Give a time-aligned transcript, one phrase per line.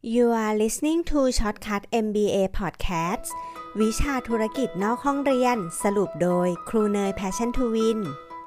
[0.00, 3.28] You are listening to Shortcut MBA Podcast
[3.80, 8.00] วิชาธุรกิจนอกห้องเรียน สรุปโดยครูเนย Passion to Win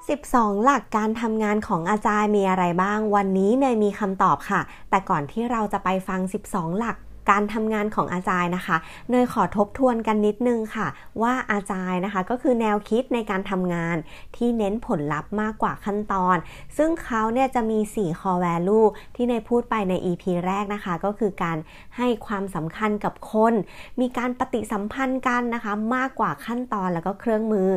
[0.07, 6.19] 12 หลักการทำงานของอาจารย์มีอะไรบ้าง วันนี้เนยมีคำตอบค่ะ แต่ก่อนที่เราจะไปฟัง
[6.49, 6.97] 12 หลัก
[7.29, 8.77] การทำงานของอาจารย์นะคะ
[9.09, 10.87] เนยขอทบทวนกันนิดนึงค่ะ
[11.21, 13.95] ว่าอาจารย์นะคะก็คือแนวคิดในการทำงาน
[14.35, 16.37] ที่เน้นผลลัพธ์มากกว่าขั้นตอน
[16.77, 21.57] ซึ่งเขาเนี่ยจะมี 4 core value ที่เนยพูดไปใน EP แรกนะคะ ก็คือการ
[21.97, 23.53] ให้ความสำคัญกับคน
[23.99, 27.69] มีการปฏิสัมพันธ์กันนะคะ มากกว่าขั้นตอนแล้วก็เครื่องมือ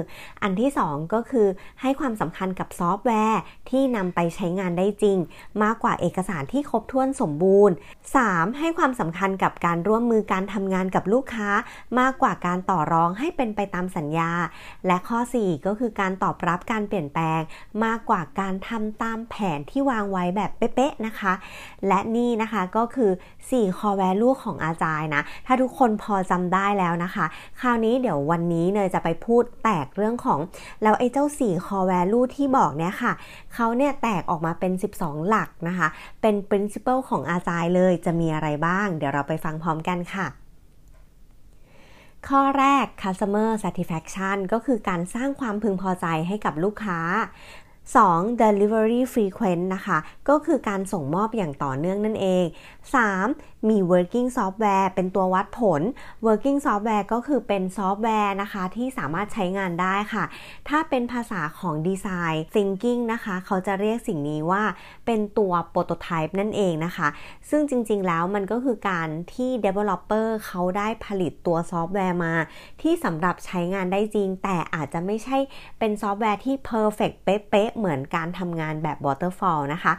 [0.42, 1.46] อันที่ 2 ก็คือ
[1.80, 5.18] ให้ความสำคัญกับซอฟต์แวร์ที่นำไปใช้งานได้จริง
[5.62, 7.74] มากกว่าเอกสารที่ครบถ้วนสมบูรณ์
[8.16, 8.58] 3.
[8.58, 11.48] ให้ความสำคัญกับการร่วมมือการทำงานกับลูกค้า
[11.98, 14.30] มากกว่าการต่อรองให้เป็นไปตามสัญญา
[14.86, 17.40] และข้อ 4 ก็คือการตอบรับการเปลี่ยนแปลง
[17.84, 21.32] มากกว่าการทำตามแผนที่วางไว้แบบเป๊ะๆนะคะ
[21.88, 23.10] และนี่นะคะก็คือ
[23.48, 27.26] 4 core value ของอาจายนะ ถ้าทุกคนพอจำได้แล้วนะคะ
[27.60, 30.40] คราวนี้เดี๋ยววันนี้เนยจะไปพูดแตกเรื่องของ
[30.82, 33.12] แล้วไอ้เจ้า 4 core value ที่บอกเนี่ยค่ะ
[33.54, 35.88] เขาเนี่ยแตกออกมาเป็น 12 หลักนะคะ
[36.22, 40.26] เป็น principle ของอาจายเลยจะมีอะไรบ้าง เดี๋ยวเราไปฟังพร้อมกันค่ะ
[42.28, 46.98] ข้อแรก customer satisfaction ก็คือการสร้างความพึงพอใจให้กับลูกค้า
[47.92, 48.40] 2.
[48.42, 52.44] delivery frequent นะคะ ก็คือการส่งมอบอย่างต่อเนื่องนั่นเอง
[53.08, 53.68] 3.
[53.68, 55.82] มี working software เป็นตัววัดผล
[56.26, 60.24] working software ก็คือเป็นซอฟต์แวร์นะคะที่สามารถใช้งานได้ค่ะ
[60.68, 64.62] ถ้าเป็นภาษาของ design thinking นะคะ เขาจะเรียกสิ่งนี้ว่า
[65.06, 67.08] เป็นตัว prototype นั่นเองนะคะ
[67.50, 72.34] ซึ่งจริงๆแล้วมันก็คือการที่ developer เขาได้ผลิตตัวซอฟต์แวร์มา
[72.82, 75.38] ที่สำหรับใช้งานได้จริง แต่อาจจะไม่ใช่
[75.78, 79.92] เป็นซอฟต์แวร์ที่ perfect เป๊ะเหมือนการทำงานแบบ waterfall นะคะ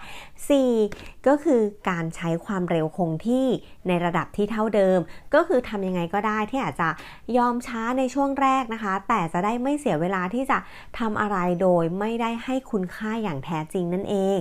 [0.59, 1.27] 4.
[1.27, 3.45] ก็คือการใช้ความเร็วคงที่
[3.87, 4.99] ในระดับที่เท่าเดิม
[5.33, 6.89] ก็คือทำยังไงก็ได้ที่อาจจะ
[7.37, 10.57] ยอมช้าในช่วงแรกนะคะ แต่จะได้ไม่เสียเวลาที่จะ
[10.99, 14.37] ทำอะไรโดยไม่ได้ให้คุณค่าอย่างแท้จริงนั่นเอง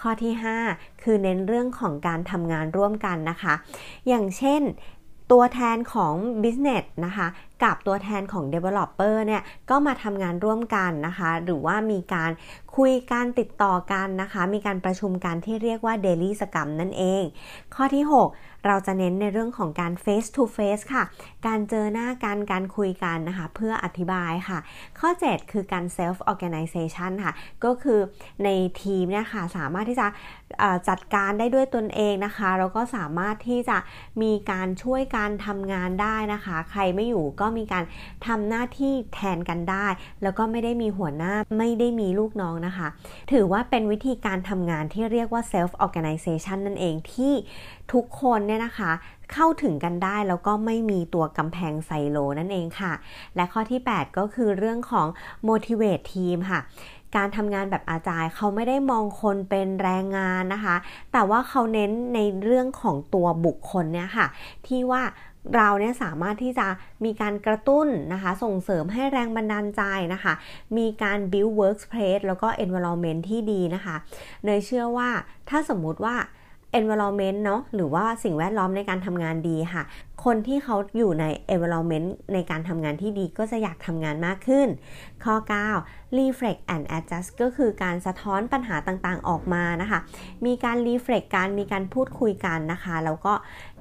[0.00, 0.32] ข้อที่
[0.68, 3.54] 5 คือเน้นเรื่องของการทำงานร่วมกันนะคะ
[4.08, 4.62] อย่างเช่น
[5.32, 7.26] ตัวแทนของ business นะคะ
[7.64, 12.30] กับตัวแทนของ Developer เนี่ยก็มาทำงานร่วมกันนะคะ หรือว่ามีการ
[12.76, 17.22] คุยการติดต่อกันนะคะ มีการประชุมกันที่เรียกว่า Daily สกรรมนั่นเอง
[17.74, 21.04] ข้อที่ 6 เราจะเน้นในเรื่องของการ face to face ค่ะ
[21.46, 24.58] การเจอหน้ากัน การคุยกันนะคะ เพื่ออธิบายค่ะ
[25.00, 27.32] ข้อ 7 คือการ self organization ค่ะ
[27.64, 28.00] ก็คือ
[28.44, 28.48] ใน
[28.82, 30.06] ทีมเนี่ยค่ะสามารถที่จะ
[30.88, 33.78] จัดการได้ด้วยตนเองนะคะ แล้วก็สามารถที่จะ
[34.22, 37.84] มีการช่วยการทำงานได้นะคะ ใครไม่อยู่ก็มีการ
[38.26, 39.86] ทำหน้าที่แทนกันได้
[40.22, 42.88] แล้วก็ไม่ได้มีหัวหน้าไม่ได้มีลูกน้องนะคะ
[43.32, 47.34] ถือว่าเป็นวิธีการทำงานที่เรียกว่า self organization นั่นเองที่
[47.92, 48.92] ทุกคนเนี่ยนะคะ
[49.32, 52.92] เข้าถึงกันได้แล้วก็ไม่มีตัวกำแพงไซโลนั่นเองค่ะ
[53.36, 55.06] และข้อที่ 8 ก็คือเรื่องของ
[55.48, 56.60] motivate team ค่ะ
[57.16, 60.76] การทำงานแบบอาจายเขาไม่ได้มองคนเป็นแรงงานนะคะ
[61.12, 64.26] แต่ว่าเขาเน้นในเรื่องของตัวบุคคลเนี่ยค่ะ
[64.66, 65.02] ที่ว่า
[65.56, 66.66] เราเนี่ยสามารถที่จะ
[67.04, 69.82] มีการกระตุ้นนะคะ ส่งเสริมให้แรงบันดาลใจ
[70.14, 70.34] นะคะ
[70.76, 73.96] มีการ build workspace แล้วก็ environment ที่ดีนะคะ
[74.44, 75.10] เนยเชื่อว่า
[75.48, 76.16] ถ้าสมมุติว่า
[76.78, 79.82] environment เนาะหรือว่าสิ่งแวดล้อมในการทำงานดีค่ะ
[80.24, 84.68] คนที่เขาอยู่ใน environment ในการทำงานที่ดีก็จะอยากทำงานมากขึ้น
[85.24, 85.34] ข้อ
[85.76, 90.00] 9 reflect and adjust ก็คือการสะท้อนปัญหาต่างๆออกมานะคะ
[90.46, 93.32] มีการ reflect การมีการพูดคุยกันนะคะ แล้วก็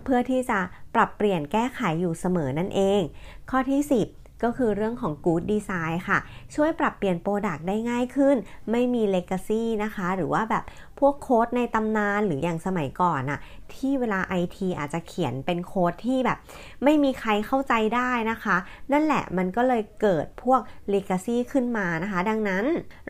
[0.06, 0.60] เพื่อที่จะ
[0.96, 3.02] ปรับเปลี่ยนแก้ไขอยู่เสมอนั่นเอง
[3.50, 6.20] ข้อที่ 10ก็คือเรื่องของ Good Design ค่ะ
[6.56, 8.36] ช่วยปรับเปลี่ยน product ได้ง่ายขึ้น
[8.72, 10.64] ไม่มี Legacy นะคะ หรือว่าแบบ
[11.00, 13.40] พวกโค้ดในตำนานหรืออย่างสมัยก่อนอะ
[13.78, 16.38] ที่เวลา IT อาจจะเขียนเป็นโค้ดที่แบบ
[16.84, 18.58] ไม่มีใครเข้าใจได้นะคะ
[18.92, 20.62] นั่นแหละมันก็เลยเกิดพวก
[20.94, 22.66] Legacy ขึ้นมานะคะ ดังนั้น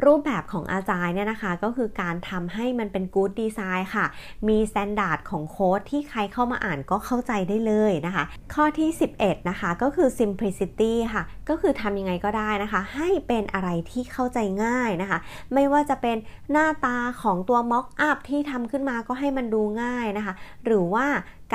[0.06, 4.06] รูปแบบของอาจารย์เนี่ยนะคะ ก็คือการทำให้มันเป็น Good Design ค่ะ
[4.48, 8.24] มี standard ของโค้ดที่ใครเข้ามาอ่านก็เข้าใจได้เลยนะคะ
[8.54, 15.20] ข้อที่ 11 นะคะก็คือ Simplicity ค่ะ ก็คือทำยังไงก็ได้นะคะ ให้เป็นอะไรที่เข้าใจง่ายนะคะ
[15.54, 16.18] ไม่ว่าจะเป็น
[16.52, 20.34] หน้าตาของตัวม็อกอัพที่ทำขึ้นมาก็ให้มันดูง่ายนะคะ
[20.66, 21.06] หรือว่า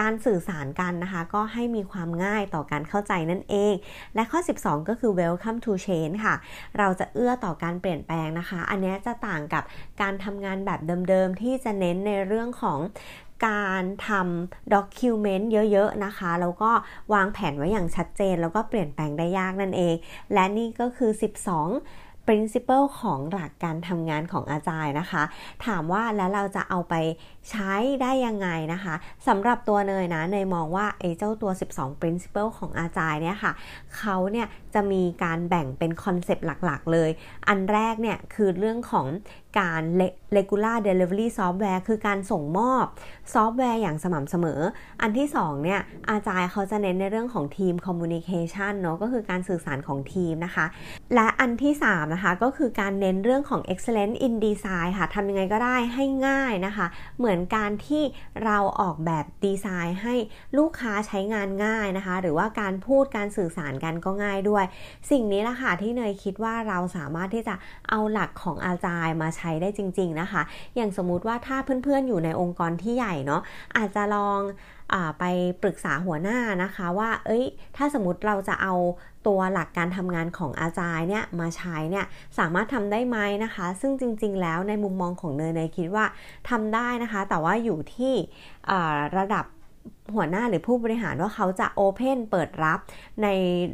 [0.00, 3.74] การสื่อสารกันนะคะ ก็ให้มีความง่ายต่อการเข้าใจนั่นเอง
[4.14, 6.34] และข้อ 12 ก็คือ welcome to change ค่ะ
[6.78, 9.62] เราจะเอื้อต่อการเปลี่ยนแปลงนะคะ อันนี้จะต่างกับ
[10.00, 12.78] การทำงานแบบเดิมๆ ที่จะเน้นในเรื่องของ
[13.46, 16.70] การทำด็อกิวเมนต์เยอะๆนะคะแล้วก็
[17.14, 19.94] วางแผนไว้อย่างชัดเจน แล้วก็เปลี่ยนแปลงได้ยากนั่นเอง
[20.32, 25.22] และนี่ก็คือ 12 principle ของหลักการทำงานของ Agile นะคะ
[25.66, 26.94] ถามว่าแล้วเราจะเอาไป
[27.50, 27.72] ใช้
[28.02, 28.94] ได้ยังไงนะคะ
[29.26, 33.52] สำหรับตัวเนยนะเนยมองว่าไอ้เจ้าตัว 12 principle ของอาจารย์เนี่ยค่ะ
[33.96, 37.10] เขาเนี่ยจะมีการแบ่งเป็นคอนเซปต์หลักๆเลย
[37.48, 39.06] อันแรกเนี่ยคือเรื่องของ
[39.58, 39.80] การ
[40.36, 42.84] regular delivery software คือการส่งมอบ
[43.34, 44.60] ซอฟต์แวร์อย่างสม่ำเสมอ
[45.02, 45.80] อันที่2เนี่ย
[46.10, 50.66] อาจารย์เขาจะเน้นในเรื่องของทีม communication เนาะก็คือการสื่อสารของทีมนะคะ
[51.14, 56.86] และอันที่3นะคะก็คือการเน้นเรื่องของ excellence in design ค่ะทำยังไงก็ได้ให้ง่ายนะคะ
[57.18, 58.02] เหมือนการที่
[58.44, 60.14] เราออกแบบดีไซน์ให้
[60.58, 64.64] ลูกค้าใช้งานง่ายนะคะ หรือว่าการพูดการสื่อสารกันก็ง่ายด้วย
[65.10, 67.54] สิ่งนี้ละค่ะที่เนยคิดว่าเราสามารถที่จะ
[67.90, 70.42] เอาหลักของอาจารย์มาใช้ได้จริง ๆนะคะ
[70.76, 73.42] อย่างสมมุติว่าถ้าเพื่อนๆอยู่ในองค์กรที่ใหญ่เนาะ
[73.76, 74.40] อาจจะลอง
[74.92, 75.24] อไป
[75.62, 77.44] ปรึกษาหัวหน้านะคะว่า เอ้ย
[77.76, 78.74] ถ้าสมมติเราจะเอา
[79.26, 82.06] ตัวหลักการทำงานของอาจารย์เนี่ยมาใช้เนี่ย
[82.38, 86.04] สามารถทำได้ไหมนะคะ ซึ่งจริง ๆ แล้วในมุมมองของเนยเนยคิดว่า
[86.50, 88.14] ทำได้นะคะ แต่ว่าอยู่ที่
[89.18, 89.44] ระดับ
[90.14, 92.78] หัวหน้าหรือผู้บริหารว่าเขาจะโอเพนเปิดรับ
[93.22, 93.28] ใน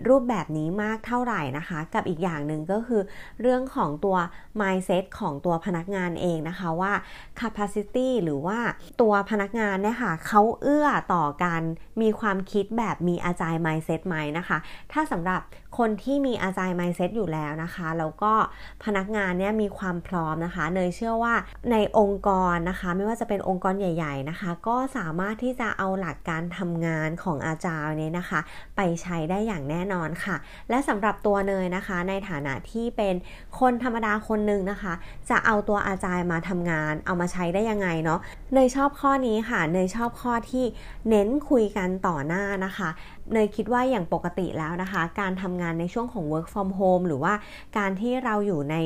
[0.08, 3.02] รูปแบบนี้มากเท่าไหร่นะคะ กับอีกอย่างหนึ่งก็คือ
[3.40, 4.16] เรื่องของตัว
[4.60, 6.92] mindset ของตัวพนักงานเองนะคะว่า
[7.40, 8.58] capacity หรือว่า
[9.00, 11.62] ตัวพนักงานเนี่ยค่ะเขาเอื้อต่อการ
[12.02, 14.58] มีความคิดแบบมีอาจาย mindset ไหมนะคะ
[14.92, 15.40] ถ้าสำหรับ
[15.78, 18.32] คนที่มีอาจาย mindset อยู่แล้วนะคะแล้วก็
[18.84, 21.34] พนักงานเนี่ยมีความพร้อมนะคะ เนยเชื่อว่า
[21.72, 28.40] ในองค์กรนะคะ ไม่ว่าจะเป็นองค์กรใหญ่ ๆนะคะ ก็สามารถที่จะเอาหลักการทำงานของอาจารย์เนี่ยนะคะ
[28.76, 30.36] ไปใช้ได้อย่างแน่นอนค่ะ
[30.70, 33.14] และสำหรับตัวเนยนะคะ ในฐานะที่เป็น
[33.60, 34.92] คนธรรมดาคนหนึ่งนะคะ
[35.30, 38.20] จะเอาตัว Agile มาทำงาน เอามาใช้ได้ยังไงเนาะ
[38.54, 40.64] เนยชอบข้อนี้ค่ะเนยชอบข้อที่
[41.08, 42.88] เน้นคุยกันต่อหน้านะคะ
[43.32, 47.34] เนยคิดว่าอย่างปกติแล้วนะคะ การทำงานในช่วงของ work from home หรือว่า
[47.78, 48.76] การที่เราอยู่ใน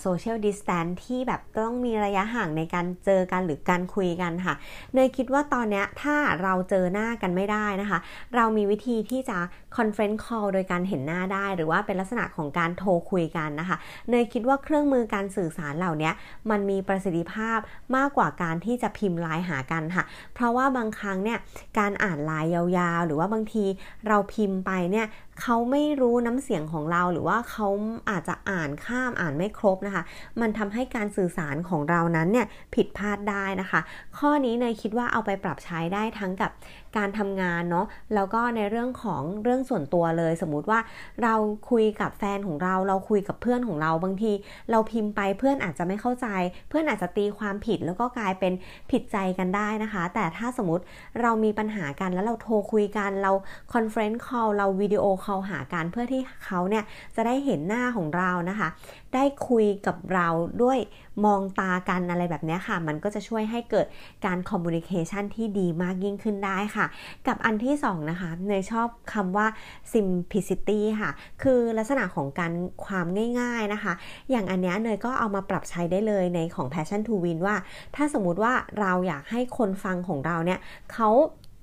[0.00, 4.54] social distance ที่แบบต้องมีระยะห่างในการเจอกันหรือการคุยกันค่ะ
[4.94, 7.98] เนยคิดว่าตอนนี้ถ้าเราเจอหน้ากันไม่ได้นะคะ
[8.34, 9.38] เรามีวิธีที่จะ
[9.76, 13.76] conference call โดยการเห็นหน้าได้ หรือว่าเป็นลักษณะของการโทรคุยกันนะคะ
[14.10, 16.10] เนยคิดว่าเครื่องมือการสื่อสารเหล่านี้
[16.50, 17.58] มันมีประสิทธิภาพ
[17.96, 21.38] มากกว่าการที่จะพิมพ์ไลน์หากันค่ะ เพราะว่าบางครั้งเนี่ย
[21.78, 23.64] การอ่านไลน์ยาวๆ หรือว่าบางที
[24.08, 25.06] เราพิมพ์ไปเนี่ย
[25.42, 27.68] เขาไม่รู้น้ำเสียงของเราหรือว่าเขา
[28.10, 30.02] อาจจะอ่านข้ามอ่านไม่ครบนะคะ
[30.40, 33.80] มันทำให้การสื่อสารของเรานั้นเนี่ยผิดพลาดได้นะคะ
[34.18, 36.50] ข้อนี้เนยคิดว่าเอาไปปรับใช้ได้ทั้งกับ
[36.96, 40.80] การทำงานเนาะแล้วก็ในเรื่องของเรื่องส่วนตัวเลย สมมุติว่า
[41.22, 41.34] เรา
[41.70, 44.32] คุยกับแฟนของเรา เราคุยกับเพื่อนของเราบางที
[44.70, 46.26] เราพิมพ์ไปเพื่อนอาจจะไม่เข้าใจ
[46.68, 48.52] เพื่อนอาจจะตีความผิดแล้วก็กลายเป็น
[48.90, 50.84] ผิดใจกันได้นะคะ แต่ถ้าสมมติ
[51.20, 53.32] เรามีปัญหากันแล้วเราโทรคุยกันเรา
[53.72, 56.84] conference call เราวิดีโอคอลหากันเพื่อที่เขาเนี่ย
[57.16, 58.68] จะได้เห็นหน้าของเรานะคะ
[59.14, 60.28] ได้คุยกับเรา
[60.62, 60.78] ด้วย
[61.24, 63.86] มองตากันอะไรแบบนี้ค่ะ มันก็จะช่วยให้เกิด
[64.26, 66.85] การคอมมูนิเคชันที่ดีมากยิ่งขึ้นได้ค่ะ
[67.28, 69.46] กับอันที่2นะคะเนยชอบคำว่า
[69.92, 71.10] simplicity ค่ะ
[71.42, 72.52] คือลักษณะของการ
[72.84, 73.06] ความ
[73.40, 73.92] ง่ายๆนะคะ
[74.30, 77.56] อย่างอันนี้เนยก็เอามาปรับใช้ได้เลยในของ passion to win ว่า
[77.96, 80.58] ถ้าสมมุติว่าเราอยากให้คนฟังของเราเนี่ย
[80.94, 81.10] เขา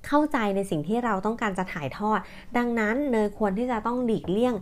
[0.09, 2.19] เข้าใจในสิ่งที่เราต้องการจะถ่ายทอด
[2.57, 4.55] ดังนั้นเนยควรที่จะต้องหลีกเลี่ยง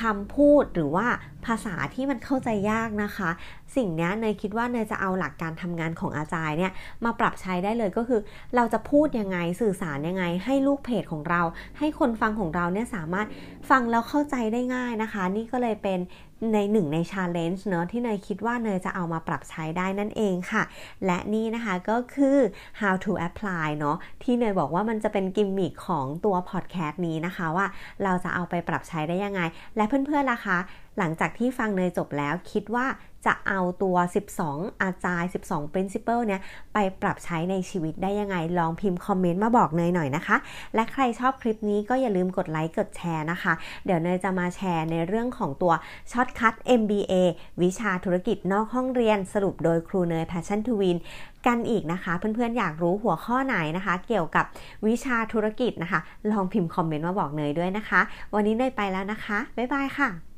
[0.00, 1.06] คำพูดหรือว่า
[1.46, 3.30] ภาษาที่มันเข้าใจยากนะคะ
[3.76, 6.72] สิ่งนี้เนยคิดว่าเนยจะเอาหลักการทำงานของอาจารย์เนี่ย
[7.04, 8.20] มาปรับใช้ได้เลยก็คือ
[8.56, 11.42] เราจะพูดยังไงสื่อสารยังไง ให้ลูกเพจของเรา
[11.78, 13.26] ให้คนฟังของเราเนี่ยสามารถ
[13.70, 16.00] ฟังแล้วเข้าใจได้ง่ายนะคะ นี่ก็เลยเป็น
[16.54, 20.62] ในหนึ่งใน challenge เนอะที่เนยคิดว่าเนยจะเอามาปรับใช้ได้นั่นเองค่ะ
[21.06, 22.38] และนี่นะคะก็คือ
[22.80, 27.66] how to apply เนาะที่เนยบอกว่ามันจะเป็นกิมมิคของตัว podcast นี้นะคะว่า
[28.04, 29.40] เราจะเอาไปปรับใช้ได้ยังไง
[29.76, 30.58] และเพื่อนๆล่ะคะ
[30.98, 32.86] หลังจากที่ฟังเนยจบแล้วคิดว่า
[33.26, 33.96] จะเอาตัว
[34.38, 36.40] 12 อาจารย์ 12 principle เนี่ย
[36.72, 40.36] ไปปรับใช้ในชีวิตได้ยังไง ลองพิมพ์คอมเมนต์มาบอกเนยหน่อยนะคะ
[40.74, 43.52] และใครชอบคลิปนี้ก็อย่าลืมกดไลค์ กดแชร์นะคะ
[43.84, 45.72] เดี๋ยวเนยจะมาแชร์ในเรื่องของตัว
[46.12, 47.12] ช็อตคัท MBA
[47.62, 50.96] วิชาธุรกิจนอกห้องเรียน สรุปโดยครูเนย Passion to Win
[51.46, 54.44] กันอีกนะคะ เพื่อนๆ อยากรู้หัวข้อไหนนะคะ เกี่ยวกับ
[54.86, 56.00] วิชาธุรกิจนะคะ
[56.32, 58.00] ลองพิมพ์คอมเมนต์มาบอกเนยด้วยนะคะ
[58.34, 60.33] วันนี้เนยไปแล้วนะคะ บ๊ายบายค่ะ